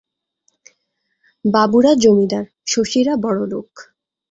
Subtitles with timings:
[1.45, 3.69] বাবুরা জমিদার, শশীরা বড়লোক।